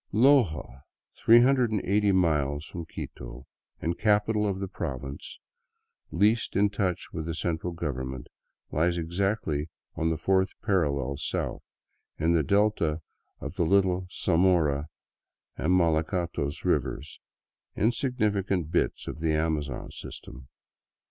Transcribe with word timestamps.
Loja, 0.11 0.81
380 1.23 2.11
miles 2.11 2.65
from 2.65 2.87
Quito 2.87 3.45
and 3.79 3.99
capital 3.99 4.47
of 4.47 4.59
the 4.59 4.67
province 4.67 5.37
least 6.09 6.55
in 6.55 6.71
touch 6.71 7.13
with 7.13 7.27
the 7.27 7.35
central 7.35 7.71
government, 7.71 8.25
lies 8.71 8.97
exactly 8.97 9.69
on 9.93 10.09
the 10.09 10.17
fourth 10.17 10.53
parallel 10.63 11.17
south, 11.17 11.61
in 12.17 12.33
the 12.33 12.41
delta 12.41 13.03
of 13.39 13.57
the 13.57 13.63
little 13.63 14.07
Zamora 14.11 14.87
and 15.55 15.71
Malacatos 15.71 16.65
rivers, 16.65 17.19
insignifi 17.77 18.47
cant 18.47 18.71
bits 18.71 19.05
of 19.07 19.19
the 19.19 19.33
Amazon 19.35 19.91
system. 19.91 20.47